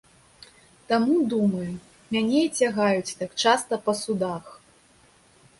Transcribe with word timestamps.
Таму, 0.91 1.17
думаю, 1.33 1.71
мяне 2.15 2.39
і 2.47 2.63
цягаюць 2.63 3.15
так 3.23 3.31
часта 3.45 3.73
па 3.87 3.93
судах. 4.03 4.43